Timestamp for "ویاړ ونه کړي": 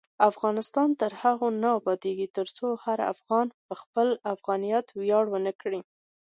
4.99-5.81